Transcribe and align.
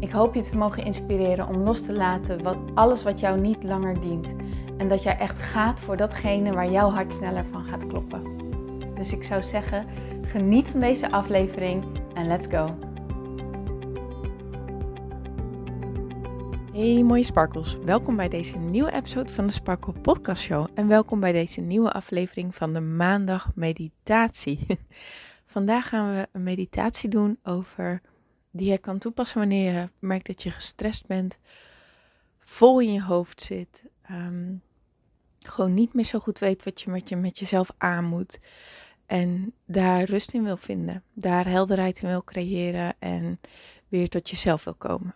Ik 0.00 0.10
hoop 0.10 0.34
je 0.34 0.42
te 0.42 0.56
mogen 0.56 0.84
inspireren 0.84 1.48
om 1.48 1.56
los 1.56 1.82
te 1.82 1.92
laten 1.92 2.42
wat, 2.42 2.56
alles 2.74 3.02
wat 3.02 3.20
jou 3.20 3.40
niet 3.40 3.62
langer 3.62 4.00
dient. 4.00 4.34
En 4.76 4.88
dat 4.88 5.02
jij 5.02 5.18
echt 5.18 5.42
gaat 5.42 5.80
voor 5.80 5.96
datgene 5.96 6.52
waar 6.52 6.70
jouw 6.70 6.90
hart 6.90 7.12
sneller 7.12 7.44
van 7.50 7.64
gaat 7.64 7.86
kloppen. 7.86 8.22
Dus 8.94 9.12
ik 9.12 9.22
zou 9.22 9.42
zeggen, 9.42 9.86
geniet 10.22 10.68
van 10.68 10.80
deze 10.80 11.10
aflevering 11.10 11.84
en 12.14 12.26
let's 12.26 12.46
go. 12.46 12.78
Hey 16.72 17.02
mooie 17.02 17.22
sparkles, 17.22 17.78
welkom 17.84 18.16
bij 18.16 18.28
deze 18.28 18.58
nieuwe 18.58 18.92
episode 18.92 19.28
van 19.28 19.46
de 19.46 19.52
Sparkle 19.52 19.92
Podcast 19.92 20.42
Show. 20.42 20.66
En 20.74 20.88
welkom 20.88 21.20
bij 21.20 21.32
deze 21.32 21.60
nieuwe 21.60 21.92
aflevering 21.92 22.54
van 22.54 22.72
de 22.72 22.80
maandag 22.80 23.48
meditatie. 23.54 24.66
Vandaag 25.44 25.88
gaan 25.88 26.14
we 26.14 26.28
een 26.32 26.42
meditatie 26.42 27.08
doen 27.08 27.38
over 27.42 28.00
die 28.58 28.70
je 28.70 28.78
kan 28.78 28.98
toepassen 28.98 29.38
wanneer 29.38 29.72
je 29.72 29.88
merkt 29.98 30.26
dat 30.26 30.42
je 30.42 30.50
gestrest 30.50 31.06
bent, 31.06 31.38
vol 32.38 32.80
in 32.80 32.92
je 32.92 33.02
hoofd 33.02 33.40
zit, 33.42 33.84
ehm, 34.02 34.54
gewoon 35.38 35.74
niet 35.74 35.94
meer 35.94 36.04
zo 36.04 36.18
goed 36.18 36.38
weet 36.38 36.64
wat 36.64 36.80
je 36.80 36.90
met, 36.90 37.08
je 37.08 37.16
met 37.16 37.38
jezelf 37.38 37.70
aan 37.78 38.04
moet. 38.04 38.38
En 39.06 39.52
daar 39.66 40.02
rust 40.02 40.32
in 40.32 40.44
wil 40.44 40.56
vinden, 40.56 41.02
daar 41.12 41.46
helderheid 41.46 42.02
in 42.02 42.08
wil 42.08 42.24
creëren 42.24 42.94
en 42.98 43.40
weer 43.88 44.08
tot 44.08 44.30
jezelf 44.30 44.64
wil 44.64 44.74
komen. 44.74 45.14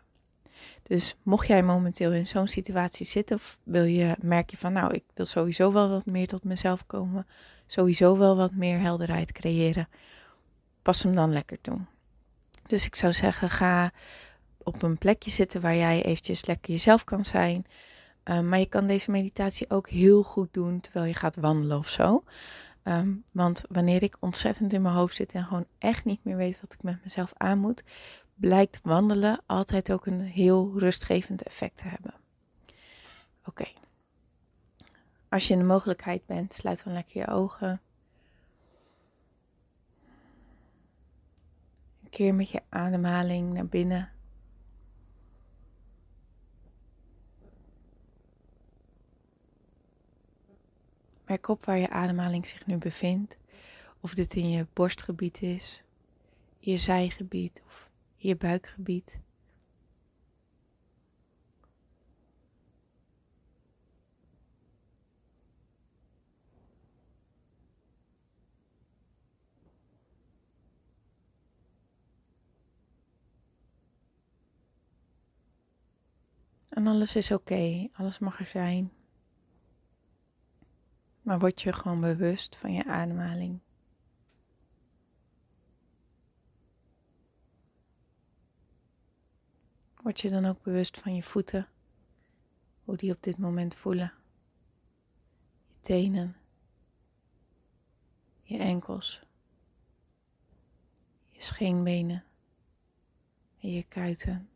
Dus 0.82 1.16
mocht 1.22 1.46
jij 1.46 1.62
momenteel 1.62 2.12
in 2.12 2.26
zo'n 2.26 2.48
situatie 2.48 3.06
zitten 3.06 3.36
of 3.36 3.58
wil 3.62 3.84
je, 3.84 4.16
merk 4.20 4.50
je 4.50 4.56
van 4.56 4.72
nou, 4.72 4.94
ik 4.94 5.04
wil 5.14 5.26
sowieso 5.26 5.72
wel 5.72 5.88
wat 5.88 6.06
meer 6.06 6.26
tot 6.26 6.44
mezelf 6.44 6.86
komen, 6.86 7.26
sowieso 7.66 8.18
wel 8.18 8.36
wat 8.36 8.54
meer 8.54 8.78
helderheid 8.80 9.32
creëren, 9.32 9.88
pas 10.82 11.02
hem 11.02 11.14
dan 11.14 11.32
lekker 11.32 11.60
toe. 11.60 11.78
Dus 12.72 12.86
ik 12.86 12.94
zou 12.94 13.12
zeggen, 13.12 13.50
ga 13.50 13.92
op 14.58 14.82
een 14.82 14.98
plekje 14.98 15.30
zitten 15.30 15.60
waar 15.60 15.76
jij 15.76 16.02
eventjes 16.02 16.44
lekker 16.44 16.72
jezelf 16.72 17.04
kan 17.04 17.24
zijn. 17.24 17.66
Um, 18.24 18.48
maar 18.48 18.58
je 18.58 18.66
kan 18.66 18.86
deze 18.86 19.10
meditatie 19.10 19.70
ook 19.70 19.88
heel 19.88 20.22
goed 20.22 20.48
doen 20.52 20.80
terwijl 20.80 21.04
je 21.04 21.14
gaat 21.14 21.36
wandelen 21.36 21.78
of 21.78 21.88
zo. 21.88 22.24
Um, 22.84 23.24
want 23.32 23.62
wanneer 23.68 24.02
ik 24.02 24.16
ontzettend 24.20 24.72
in 24.72 24.82
mijn 24.82 24.94
hoofd 24.94 25.14
zit 25.14 25.32
en 25.32 25.44
gewoon 25.44 25.66
echt 25.78 26.04
niet 26.04 26.24
meer 26.24 26.36
weet 26.36 26.60
wat 26.60 26.72
ik 26.72 26.82
met 26.82 27.02
mezelf 27.02 27.32
aan 27.36 27.58
moet, 27.58 27.84
blijkt 28.34 28.80
wandelen 28.82 29.40
altijd 29.46 29.92
ook 29.92 30.06
een 30.06 30.20
heel 30.20 30.72
rustgevend 30.76 31.42
effect 31.42 31.76
te 31.76 31.88
hebben. 31.88 32.14
Oké. 33.44 33.66
Als 35.28 35.46
je 35.46 35.52
in 35.52 35.58
de 35.58 35.66
mogelijkheid 35.66 36.26
bent, 36.26 36.52
sluit 36.52 36.84
dan 36.84 36.92
lekker 36.92 37.20
je 37.20 37.28
ogen. 37.28 37.80
Keer 42.12 42.34
met 42.34 42.50
je 42.50 42.62
ademhaling 42.68 43.52
naar 43.52 43.66
binnen. 43.66 44.12
Merk 51.26 51.48
op 51.48 51.64
waar 51.64 51.78
je 51.78 51.90
ademhaling 51.90 52.46
zich 52.46 52.66
nu 52.66 52.76
bevindt. 52.76 53.38
Of 54.00 54.14
dit 54.14 54.34
in 54.34 54.50
je 54.50 54.66
borstgebied 54.72 55.42
is, 55.42 55.82
je 56.58 56.76
zijgebied 56.76 57.62
of 57.66 57.90
je 58.16 58.36
buikgebied. 58.36 59.20
Alles 76.86 77.16
is 77.16 77.30
oké, 77.30 77.88
alles 77.92 78.18
mag 78.18 78.38
er 78.38 78.46
zijn. 78.46 78.92
Maar 81.22 81.38
word 81.38 81.62
je 81.62 81.72
gewoon 81.72 82.00
bewust 82.00 82.56
van 82.56 82.72
je 82.72 82.84
ademhaling. 82.84 83.60
Word 90.02 90.20
je 90.20 90.30
dan 90.30 90.44
ook 90.44 90.62
bewust 90.62 90.98
van 90.98 91.14
je 91.14 91.22
voeten, 91.22 91.68
hoe 92.84 92.96
die 92.96 93.12
op 93.12 93.22
dit 93.22 93.38
moment 93.38 93.74
voelen. 93.74 94.12
Je 95.66 95.80
tenen, 95.80 96.36
je 98.42 98.58
enkels, 98.58 99.22
je 101.28 101.42
scheenbenen 101.42 102.24
en 103.58 103.70
je 103.70 103.82
kuiten 103.82 104.51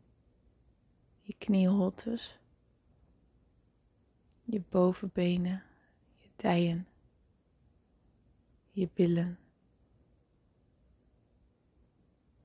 je 1.27 1.33
knieholtes, 1.37 2.39
je 4.43 4.61
bovenbenen, 4.69 5.63
je 6.17 6.29
dijen, 6.35 6.87
je 8.71 8.89
billen, 8.93 9.39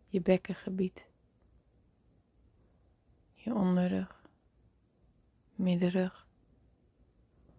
je 0.06 0.20
bekkengebied, 0.20 1.06
je 3.34 3.54
onderrug, 3.54 4.28
middenrug, 5.54 6.26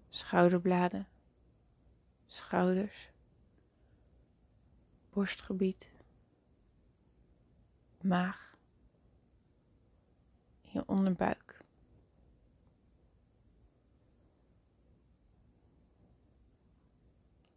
schouderbladen, 0.10 1.08
schouders, 2.26 3.10
borstgebied, 5.10 5.92
maag 8.02 8.53
je 10.74 10.88
onderbuik. 10.88 11.66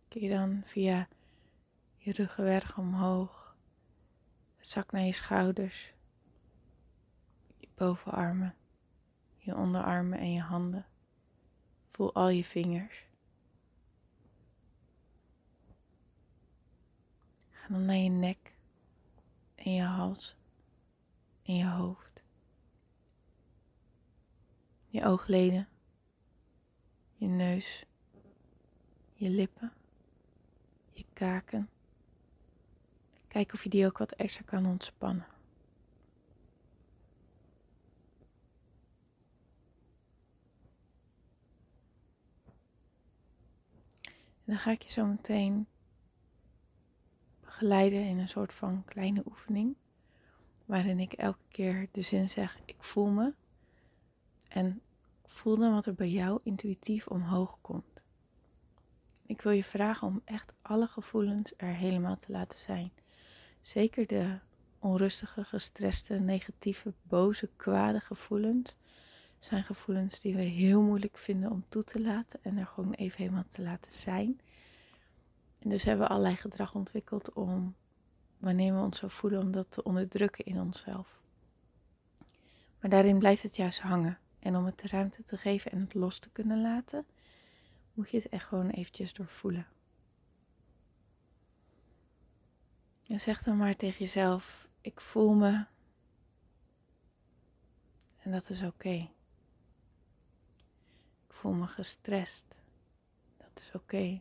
Keer 0.09 0.31
dan 0.31 0.61
via 0.65 1.09
je 1.97 2.13
ruggenwerg 2.13 2.79
omhoog, 2.79 3.57
zak 4.61 4.93
naar 4.93 5.03
je 5.03 5.13
schouders, 5.13 5.93
je 7.57 7.69
bovenarmen, 7.75 8.55
je 9.37 9.57
onderarmen 9.57 10.19
en 10.19 10.33
je 10.33 10.41
handen. 10.41 10.87
Voel 11.91 12.15
al 12.15 12.29
je 12.29 12.45
vingers. 12.45 13.05
Ga 17.51 17.69
dan 17.69 17.85
naar 17.85 17.97
je 17.97 18.11
nek 18.11 18.55
en 19.55 19.73
je 19.73 19.83
hals 19.83 20.37
en 21.43 21.55
je 21.55 21.67
hoofd 21.67 22.06
je 24.97 25.05
oogleden, 25.05 25.69
je 27.15 27.27
neus, 27.27 27.85
je 29.15 29.31
lippen, 29.31 29.73
je 30.93 31.05
kaken. 31.13 31.69
Kijk 33.29 33.53
of 33.53 33.63
je 33.63 33.69
die 33.69 33.87
ook 33.87 33.99
wat 33.99 34.13
extra 34.13 34.43
kan 34.45 34.67
ontspannen. 34.67 35.27
En 44.05 44.53
dan 44.53 44.59
ga 44.59 44.71
ik 44.71 44.83
je 44.83 44.91
zo 44.91 45.07
meteen 45.07 45.67
begeleiden 47.41 48.05
in 48.05 48.19
een 48.19 48.29
soort 48.29 48.53
van 48.53 48.85
kleine 48.85 49.23
oefening. 49.27 49.77
Waarin 50.65 51.01
ik 51.01 51.13
elke 51.13 51.49
keer 51.49 51.89
de 51.93 52.03
zin 52.03 52.29
zeg: 52.29 52.59
Ik 52.65 52.83
voel 52.83 53.09
me. 53.09 53.35
En 54.49 54.81
Voel 55.29 55.57
dan 55.57 55.73
wat 55.73 55.87
er 55.87 55.95
bij 55.95 56.11
jou 56.11 56.41
intuïtief 56.43 57.07
omhoog 57.07 57.59
komt. 57.61 58.01
Ik 59.27 59.41
wil 59.41 59.53
je 59.53 59.65
vragen 59.65 60.07
om 60.07 60.23
echt 60.25 60.55
alle 60.63 60.87
gevoelens 60.87 61.53
er 61.57 61.75
helemaal 61.75 62.17
te 62.17 62.33
laten 62.33 62.59
zijn. 62.59 62.93
Zeker 63.61 64.07
de 64.07 64.39
onrustige, 64.79 65.45
gestreste, 65.45 66.15
negatieve, 66.15 66.93
boze, 67.03 67.51
kwade 67.57 68.01
gevoelens 68.01 68.77
zijn 69.39 69.65
gevoelens 69.65 70.21
die 70.21 70.35
we 70.35 70.43
heel 70.43 70.83
moeilijk 70.83 71.19
vinden 71.19 71.51
om 71.51 71.65
toe 71.69 71.83
te 71.85 72.01
laten 72.01 72.41
en 72.43 72.57
er 72.57 72.67
gewoon 72.67 72.93
even 72.93 73.17
helemaal 73.17 73.47
te 73.49 73.63
laten 73.63 73.93
zijn. 73.93 74.41
En 75.59 75.69
dus 75.69 75.85
hebben 75.85 76.07
we 76.07 76.13
allerlei 76.13 76.37
gedrag 76.37 76.75
ontwikkeld 76.75 77.33
om, 77.33 77.75
wanneer 78.39 78.75
we 78.75 78.81
ons 78.81 78.99
zo 78.99 79.09
voelen, 79.09 79.41
om 79.41 79.51
dat 79.51 79.71
te 79.71 79.83
onderdrukken 79.83 80.45
in 80.45 80.61
onszelf. 80.61 81.21
Maar 82.81 82.91
daarin 82.91 83.19
blijft 83.19 83.43
het 83.43 83.57
juist 83.57 83.81
hangen. 83.81 84.19
En 84.47 84.57
om 84.57 84.65
het 84.65 84.79
de 84.79 84.89
ruimte 84.89 85.23
te 85.23 85.37
geven 85.37 85.71
en 85.71 85.81
het 85.81 85.95
los 85.95 86.19
te 86.19 86.31
kunnen 86.31 86.61
laten, 86.61 87.07
moet 87.93 88.11
je 88.11 88.17
het 88.17 88.29
echt 88.29 88.45
gewoon 88.45 88.71
eventjes 88.71 89.13
doorvoelen. 89.13 89.67
En 93.07 93.21
zeg 93.21 93.43
dan 93.43 93.57
maar 93.57 93.77
tegen 93.77 93.99
jezelf: 93.99 94.69
Ik 94.81 95.01
voel 95.01 95.35
me. 95.35 95.67
En 98.19 98.31
dat 98.31 98.51
is 98.51 98.63
oké. 98.63 99.11
Ik 101.29 101.33
voel 101.33 101.53
me 101.53 101.67
gestrest. 101.67 102.59
Dat 103.37 103.59
is 103.61 103.71
oké. 103.73 104.21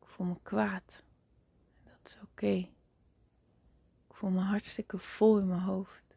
Ik 0.00 0.06
voel 0.06 0.26
me 0.26 0.36
kwaad. 0.42 1.04
Dat 1.84 1.98
is 2.04 2.18
oké. 2.22 2.54
Ik 4.08 4.14
voel 4.14 4.30
me 4.30 4.40
hartstikke 4.40 4.98
vol 4.98 5.38
in 5.38 5.48
mijn 5.48 5.60
hoofd. 5.60 6.07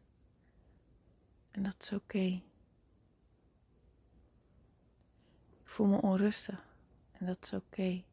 En 1.52 1.62
dat 1.62 1.82
is 1.82 1.92
oké. 1.92 2.42
Ik 5.60 5.68
voel 5.68 5.86
me 5.86 6.00
onrustig. 6.00 6.66
En 7.12 7.26
dat 7.26 7.44
is 7.44 7.52
oké. 7.52 7.82
Ik 7.82 8.04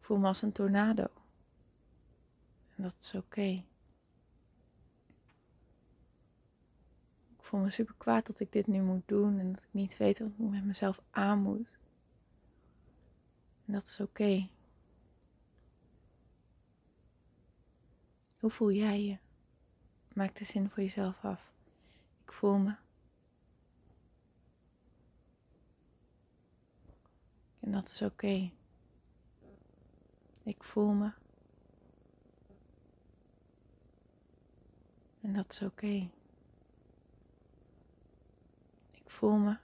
voel 0.00 0.18
me 0.18 0.26
als 0.26 0.42
een 0.42 0.52
tornado. 0.52 1.06
En 2.76 2.82
dat 2.82 2.94
is 2.98 3.14
oké. 3.14 3.64
Ik 7.36 7.42
voel 7.52 7.60
me 7.60 7.70
super 7.70 7.94
kwaad 7.98 8.26
dat 8.26 8.40
ik 8.40 8.52
dit 8.52 8.66
nu 8.66 8.82
moet 8.82 9.08
doen 9.08 9.38
en 9.38 9.52
dat 9.52 9.62
ik 9.62 9.72
niet 9.72 9.96
weet 9.96 10.18
wat 10.18 10.28
ik 10.28 10.38
met 10.38 10.64
mezelf 10.64 11.00
aan 11.10 11.38
moet. 11.38 11.78
En 13.64 13.72
dat 13.72 13.86
is 13.86 14.00
oké. 14.00 14.48
Hoe 18.38 18.50
voel 18.50 18.72
jij 18.72 19.02
je? 19.02 19.18
Maak 20.12 20.34
de 20.34 20.44
zin 20.44 20.70
voor 20.70 20.82
jezelf 20.82 21.24
af. 21.24 21.55
Ik 22.26 22.32
voel 22.32 22.58
me. 22.58 22.74
En 27.60 27.72
dat 27.72 27.88
is 27.88 28.02
oké. 28.02 28.50
Ik 30.42 30.64
voel 30.64 30.92
me. 30.92 31.12
En 35.20 35.32
dat 35.32 35.52
is 35.52 35.62
oké. 35.62 36.10
Ik 38.92 39.10
voel 39.10 39.36
me. 39.36 39.58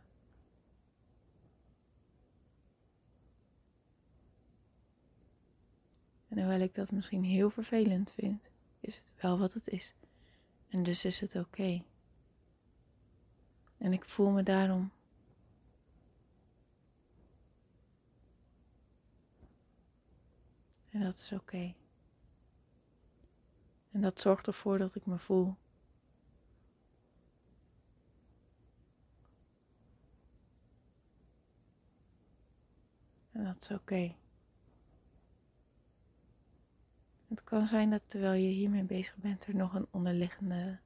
En 6.29 6.39
hoewel 6.39 6.61
ik 6.61 6.75
dat 6.75 6.93
misschien 6.93 7.25
heel 7.25 7.51
vervelend 7.51 8.13
vind, 8.13 8.51
is 8.81 8.97
het 8.97 9.13
wel 9.21 9.39
wat 9.39 9.53
het 9.53 9.69
is. 9.69 9.95
En 10.69 10.83
dus 10.83 11.05
is 11.05 11.21
het 11.21 11.35
oké. 11.35 11.85
En 13.83 13.93
ik 13.93 14.05
voel 14.05 14.31
me 14.31 14.43
daarom. 14.43 14.91
En 20.91 21.01
dat 21.01 21.15
is 21.15 21.33
oké. 21.33 21.75
En 23.91 24.01
dat 24.01 24.21
zorgt 24.21 24.47
ervoor 24.47 24.79
dat 24.79 24.95
ik 24.95 25.07
me 25.07 25.19
voel. 25.19 25.57
En 33.33 33.45
dat 33.45 33.63
is 33.63 33.71
oké. 33.71 34.15
Het 37.29 37.45
kan 37.45 37.67
zijn 37.67 37.91
dat 37.91 38.09
terwijl 38.09 38.43
je 38.43 38.49
hiermee 38.49 38.85
bezig 38.85 39.17
bent, 39.17 39.47
er 39.47 39.55
nog 39.55 39.75
een 39.75 39.87
onderliggende 39.91 40.79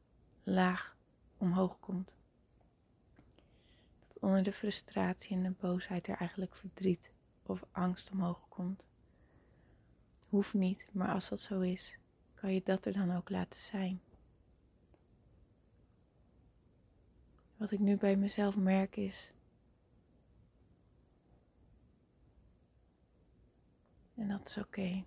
laag 0.42 0.96
omhoog 1.36 1.80
komt. 1.80 2.15
Onder 4.26 4.42
de 4.42 4.52
frustratie 4.52 5.36
en 5.36 5.42
de 5.42 5.50
boosheid 5.50 6.08
er 6.08 6.16
eigenlijk 6.16 6.54
verdriet 6.54 7.12
of 7.42 7.64
angst 7.70 8.10
omhoog 8.10 8.48
komt. 8.48 8.82
Hoeft 10.28 10.54
niet, 10.54 10.88
maar 10.92 11.12
als 11.12 11.28
dat 11.28 11.40
zo 11.40 11.60
is, 11.60 11.98
kan 12.34 12.54
je 12.54 12.62
dat 12.62 12.86
er 12.86 12.92
dan 12.92 13.16
ook 13.16 13.30
laten 13.30 13.60
zijn. 13.60 14.00
Wat 17.56 17.70
ik 17.70 17.78
nu 17.78 17.96
bij 17.96 18.16
mezelf 18.16 18.56
merk 18.56 18.96
is. 18.96 19.32
En 24.14 24.28
dat 24.28 24.48
is 24.48 24.56
oké. 24.56 25.04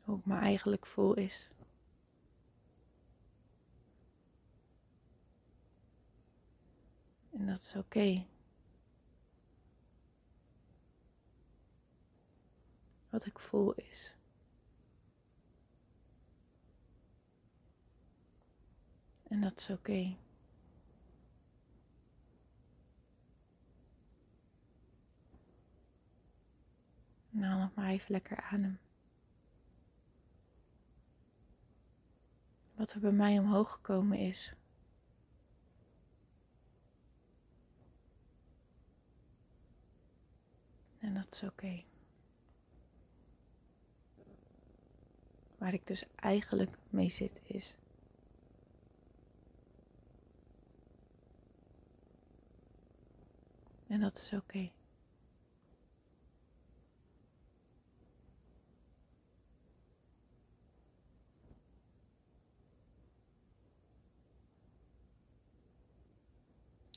Hoe 0.00 0.18
ik 0.18 0.24
me 0.24 0.36
eigenlijk 0.36 0.86
voel 0.86 1.14
is. 1.14 1.50
En 7.44 7.50
dat 7.50 7.58
is 7.58 7.74
oké. 7.76 8.26
Wat 13.10 13.26
ik 13.26 13.38
voel 13.38 13.74
is. 13.74 14.16
En 19.28 19.40
dat 19.40 19.58
is 19.58 19.70
oké. 19.70 19.80
Okay. 19.90 20.18
Nou, 27.30 27.60
nog 27.60 27.74
maar 27.74 27.88
even 27.88 28.12
lekker 28.12 28.40
adem. 28.40 28.78
Wat 32.74 32.92
er 32.92 33.00
bij 33.00 33.12
mij 33.12 33.38
omhoog 33.38 33.72
gekomen 33.72 34.18
is. 34.18 34.54
En 41.14 41.20
dat 41.20 41.32
is 41.32 41.42
oké. 41.42 41.84
Waar 45.58 45.72
ik 45.72 45.86
dus 45.86 46.04
eigenlijk 46.14 46.78
mee 46.90 47.10
zit 47.10 47.40
is. 47.44 47.74
En 53.86 54.00
dat 54.00 54.16
is 54.16 54.32
oké. 54.32 54.70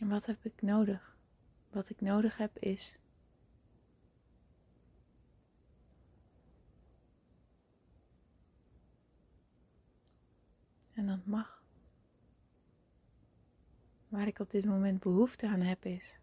En 0.02 0.10
wat 0.10 0.26
heb 0.26 0.46
ik 0.46 0.62
nodig? 0.62 1.18
Wat 1.70 1.90
ik 1.90 2.02
nodig 2.02 2.38
heb 2.38 2.58
is. 2.58 2.98
En 10.98 11.06
dat 11.06 11.26
mag. 11.26 11.64
Waar 14.08 14.28
ik 14.28 14.40
op 14.40 14.50
dit 14.50 14.66
moment 14.66 15.00
behoefte 15.00 15.48
aan 15.48 15.62
heb 15.62 15.86
is. 15.86 16.14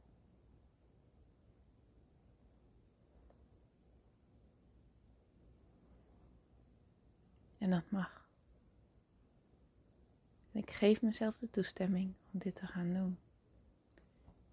En 7.59 7.71
dat 7.71 7.91
mag. 7.91 8.29
En 10.53 10.61
ik 10.61 10.71
geef 10.71 11.03
mezelf 11.03 11.37
de 11.39 11.51
toestemming 11.51 12.15
om 12.33 12.39
dit 12.39 12.55
te 12.55 12.67
gaan 12.67 12.93
doen. 12.93 13.19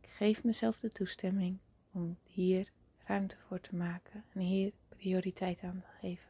Ik 0.01 0.09
geef 0.09 0.43
mezelf 0.43 0.79
de 0.79 0.89
toestemming 0.89 1.57
om 1.91 2.17
hier 2.23 2.71
ruimte 2.97 3.37
voor 3.37 3.59
te 3.59 3.75
maken 3.75 4.23
en 4.33 4.39
hier 4.39 4.73
prioriteit 4.89 5.63
aan 5.63 5.79
te 5.81 5.87
geven. 5.99 6.29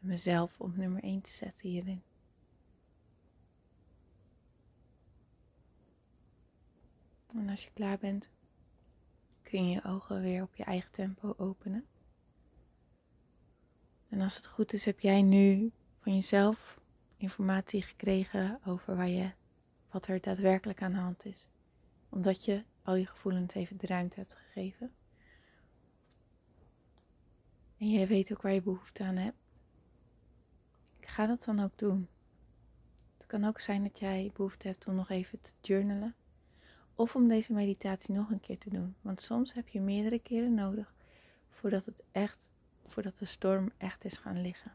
En 0.00 0.06
mezelf 0.06 0.60
op 0.60 0.76
nummer 0.76 1.02
1 1.02 1.20
te 1.20 1.30
zetten 1.30 1.68
hierin. 1.68 2.02
En 7.34 7.48
als 7.48 7.64
je 7.64 7.70
klaar 7.74 7.98
bent, 7.98 8.30
kun 9.42 9.68
je 9.68 9.74
je 9.74 9.84
ogen 9.84 10.20
weer 10.20 10.42
op 10.42 10.54
je 10.54 10.64
eigen 10.64 10.92
tempo 10.92 11.34
openen. 11.36 11.86
En 14.08 14.20
als 14.20 14.36
het 14.36 14.46
goed 14.46 14.72
is, 14.72 14.84
heb 14.84 15.00
jij 15.00 15.22
nu 15.22 15.72
van 15.98 16.14
jezelf 16.14 16.80
informatie 17.16 17.82
gekregen 17.82 18.60
over 18.64 18.96
waar 18.96 19.08
je, 19.08 19.30
wat 19.90 20.06
er 20.06 20.20
daadwerkelijk 20.20 20.82
aan 20.82 20.92
de 20.92 20.98
hand 20.98 21.24
is. 21.24 21.46
Omdat 22.08 22.44
je 22.44 22.64
al 22.82 22.94
je 22.94 23.06
gevoelens 23.06 23.54
even 23.54 23.76
de 23.76 23.86
ruimte 23.86 24.18
hebt 24.18 24.34
gegeven. 24.34 24.92
En 27.78 27.90
je 27.90 28.06
weet 28.06 28.32
ook 28.32 28.42
waar 28.42 28.52
je 28.52 28.62
behoefte 28.62 29.04
aan 29.04 29.16
hebt. 29.16 29.36
Ga 31.00 31.26
dat 31.26 31.44
dan 31.44 31.60
ook 31.60 31.78
doen. 31.78 32.08
Het 33.14 33.26
kan 33.26 33.44
ook 33.44 33.58
zijn 33.58 33.82
dat 33.82 33.98
jij 33.98 34.30
behoefte 34.34 34.68
hebt 34.68 34.86
om 34.86 34.94
nog 34.94 35.10
even 35.10 35.40
te 35.40 35.52
journalen. 35.60 36.14
Of 36.94 37.14
om 37.16 37.28
deze 37.28 37.52
meditatie 37.52 38.14
nog 38.14 38.30
een 38.30 38.40
keer 38.40 38.58
te 38.58 38.70
doen. 38.70 38.94
Want 39.00 39.20
soms 39.20 39.52
heb 39.52 39.68
je 39.68 39.80
meerdere 39.80 40.18
keren 40.18 40.54
nodig 40.54 40.94
voordat 41.50 41.84
het 41.84 42.04
echt, 42.12 42.50
voordat 42.86 43.18
de 43.18 43.24
storm 43.24 43.70
echt 43.76 44.04
is 44.04 44.16
gaan 44.16 44.40
liggen. 44.40 44.72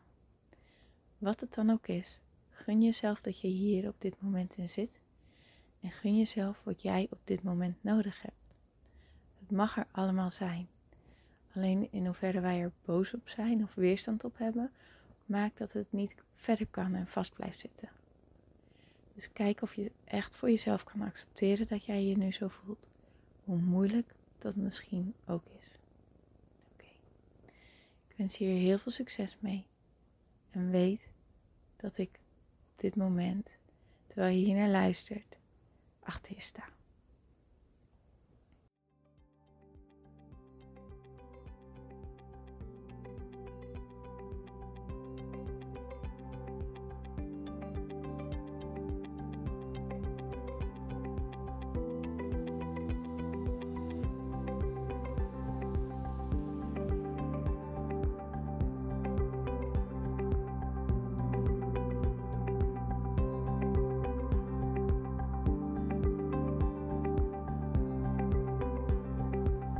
Wat 1.17 1.39
het 1.39 1.53
dan 1.53 1.69
ook 1.69 1.87
is, 1.87 2.19
gun 2.49 2.81
jezelf 2.81 3.21
dat 3.21 3.39
je 3.39 3.47
hier 3.47 3.87
op 3.87 3.95
dit 3.97 4.21
moment 4.21 4.57
in 4.57 4.69
zit. 4.69 5.01
En 5.81 5.91
gun 5.91 6.17
jezelf 6.17 6.61
wat 6.63 6.81
jij 6.81 7.07
op 7.09 7.19
dit 7.23 7.43
moment 7.43 7.83
nodig 7.83 8.21
hebt. 8.21 8.55
Het 9.39 9.51
mag 9.51 9.77
er 9.77 9.87
allemaal 9.91 10.31
zijn. 10.31 10.67
Alleen 11.55 11.91
in 11.91 12.05
hoeverre 12.05 12.39
wij 12.39 12.61
er 12.61 12.71
boos 12.85 13.13
op 13.13 13.29
zijn 13.29 13.63
of 13.63 13.75
weerstand 13.75 14.23
op 14.23 14.37
hebben, 14.37 14.71
maakt 15.25 15.57
dat 15.57 15.73
het 15.73 15.91
niet 15.91 16.15
verder 16.33 16.67
kan 16.67 16.95
en 16.95 17.07
vast 17.07 17.33
blijft 17.33 17.59
zitten. 17.59 17.89
Dus 19.19 19.31
kijk 19.33 19.61
of 19.61 19.75
je 19.75 19.91
echt 20.03 20.35
voor 20.35 20.49
jezelf 20.49 20.83
kan 20.83 21.01
accepteren 21.01 21.67
dat 21.67 21.85
jij 21.85 22.03
je 22.03 22.17
nu 22.17 22.31
zo 22.31 22.47
voelt. 22.47 22.87
Hoe 23.43 23.57
moeilijk 23.57 24.15
dat 24.37 24.55
misschien 24.55 25.13
ook 25.25 25.43
is. 25.59 25.67
Oké. 26.73 26.89
Ik 28.07 28.15
wens 28.15 28.37
hier 28.37 28.57
heel 28.59 28.77
veel 28.77 28.91
succes 28.91 29.37
mee. 29.39 29.65
En 30.49 30.69
weet 30.69 31.09
dat 31.75 31.97
ik 31.97 32.19
op 32.71 32.79
dit 32.79 32.95
moment, 32.95 33.57
terwijl 34.07 34.37
je 34.37 34.45
hier 34.45 34.55
naar 34.55 34.69
luistert, 34.69 35.37
achter 35.99 36.35
je 36.35 36.41
sta. 36.41 36.63